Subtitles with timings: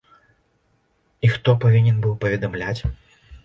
[1.27, 2.81] І хто павінен быў паведамляць?